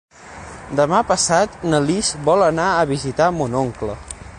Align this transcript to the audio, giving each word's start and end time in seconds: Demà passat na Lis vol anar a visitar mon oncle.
Demà 0.79 1.01
passat 1.11 1.59
na 1.75 1.83
Lis 1.91 2.11
vol 2.31 2.49
anar 2.49 2.69
a 2.79 2.89
visitar 2.97 3.33
mon 3.41 3.63
oncle. 3.67 4.01